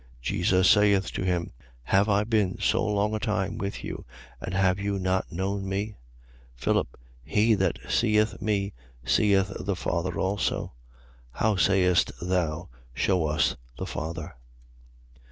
[0.21, 0.21] 14:9.
[0.23, 1.51] Jesus saith to him:
[1.83, 4.03] Have I been so long a time with you
[4.39, 5.93] and have you not known me?
[6.55, 8.73] Philip, he that seeth me
[9.05, 10.73] seeth the Father also.
[11.33, 14.33] How sayest thou: Shew us the Father?